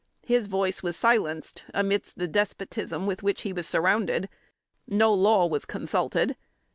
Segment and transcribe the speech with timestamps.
[0.25, 4.29] His voice was silenced amidst the despotism with which he was surrounded.
[4.87, 6.35] No law was consulted.